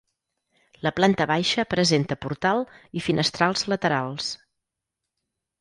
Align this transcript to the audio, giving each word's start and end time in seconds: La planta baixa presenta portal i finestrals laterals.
La 0.85 0.91
planta 0.99 1.27
baixa 1.31 1.65
presenta 1.75 2.17
portal 2.25 2.65
i 3.01 3.05
finestrals 3.09 3.67
laterals. 3.75 4.35